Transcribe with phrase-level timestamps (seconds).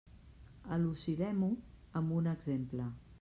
[0.77, 1.51] Elucidem-ho
[2.01, 2.93] amb un exemple.